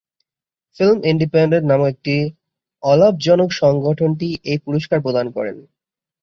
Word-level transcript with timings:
Film 0.77 0.97
Independent 1.11 1.65
নামক 1.67 1.87
একটি 1.93 2.15
অলাভজনক 2.83 3.49
সংগঠনটি 3.61 4.27
এই 4.51 4.57
পুরস্কার 4.65 4.97
প্রদান 5.05 5.25
করে। 5.35 5.51